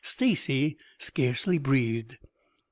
[0.03, 2.17] Stacy scarcely breathed.